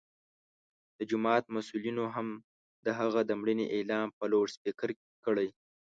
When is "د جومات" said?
0.97-1.43